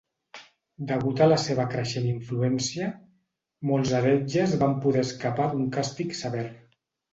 [0.91, 2.89] Degut a la seva creixent influència,
[3.73, 6.51] molts heretges van poder escapar d'un càstig sever.